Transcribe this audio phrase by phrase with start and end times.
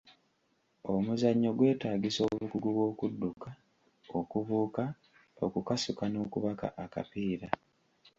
[0.93, 3.49] Omuzannyo gwetaagisa obukugu bw'okudduka,
[4.17, 4.83] okubuuka,
[5.45, 7.49] okukasuka n’okubaka akapiira.